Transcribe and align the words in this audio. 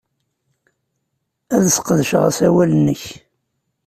Ad 1.55 1.65
sqedceɣ 1.75 2.23
asawal-nnek. 2.29 3.03